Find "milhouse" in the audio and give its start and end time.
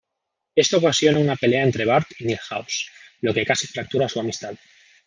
2.25-2.87